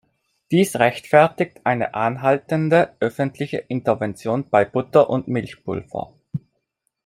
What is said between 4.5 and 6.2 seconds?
Butter und Milchpulver.